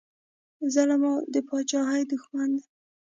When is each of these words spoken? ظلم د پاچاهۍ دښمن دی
ظلم 0.73 1.03
د 1.33 1.35
پاچاهۍ 1.47 2.01
دښمن 2.11 2.49
دی 2.57 2.63